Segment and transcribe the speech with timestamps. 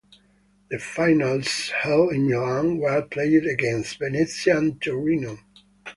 [0.71, 5.37] The finals, held in Milan, were played against Venezia and Torino.